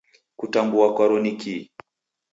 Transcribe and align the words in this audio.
Kutambua 0.39 0.87
kwaro 0.95 1.17
nikii? 1.23 1.69